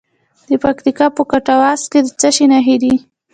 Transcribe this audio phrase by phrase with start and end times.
[0.47, 2.93] د پکتیکا په کټواز کې د څه شي نښې دي؟